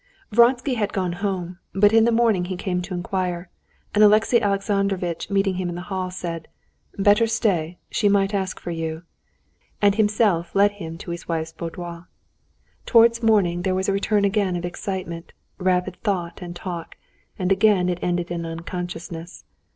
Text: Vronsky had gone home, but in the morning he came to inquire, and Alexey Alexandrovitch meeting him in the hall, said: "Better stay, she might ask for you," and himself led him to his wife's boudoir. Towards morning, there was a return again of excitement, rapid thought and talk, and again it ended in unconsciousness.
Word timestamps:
Vronsky 0.31 0.73
had 0.73 0.93
gone 0.93 1.11
home, 1.13 1.59
but 1.75 1.93
in 1.93 2.05
the 2.05 2.11
morning 2.11 2.45
he 2.45 2.57
came 2.57 2.81
to 2.81 2.95
inquire, 2.95 3.51
and 3.93 4.03
Alexey 4.03 4.41
Alexandrovitch 4.41 5.29
meeting 5.29 5.53
him 5.57 5.69
in 5.69 5.75
the 5.75 5.83
hall, 5.93 6.09
said: 6.09 6.47
"Better 6.97 7.27
stay, 7.27 7.77
she 7.91 8.09
might 8.09 8.33
ask 8.33 8.59
for 8.59 8.71
you," 8.71 9.03
and 9.79 9.93
himself 9.93 10.55
led 10.55 10.71
him 10.71 10.97
to 10.97 11.11
his 11.11 11.27
wife's 11.27 11.53
boudoir. 11.53 12.07
Towards 12.87 13.21
morning, 13.21 13.61
there 13.61 13.75
was 13.75 13.87
a 13.87 13.93
return 13.93 14.25
again 14.25 14.55
of 14.55 14.65
excitement, 14.65 15.33
rapid 15.59 15.97
thought 16.01 16.41
and 16.41 16.55
talk, 16.55 16.95
and 17.37 17.51
again 17.51 17.87
it 17.87 17.99
ended 18.01 18.31
in 18.31 18.43
unconsciousness. 18.43 19.45